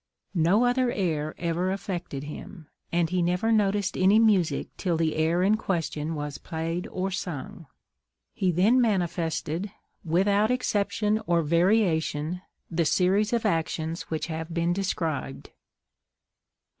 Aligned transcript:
No 0.33 0.65
other 0.65 0.91
air 0.91 1.35
ever 1.37 1.71
affected 1.71 2.23
him, 2.23 2.67
and 2.91 3.11
he 3.11 3.21
never 3.21 3.51
noticed 3.51 3.95
any 3.95 4.17
music 4.17 4.75
till 4.75 4.97
the 4.97 5.15
air 5.15 5.43
in 5.43 5.57
question 5.57 6.15
was 6.15 6.39
played 6.39 6.87
or 6.87 7.11
sung. 7.11 7.67
He 8.33 8.51
then 8.51 8.81
manifested, 8.81 9.69
without 10.03 10.49
exception 10.49 11.21
or 11.27 11.43
variation, 11.43 12.41
the 12.71 12.83
series 12.83 13.31
of 13.31 13.45
actions 13.45 14.01
which 14.09 14.25
have 14.25 14.51
been 14.51 14.73
described. 14.73 15.51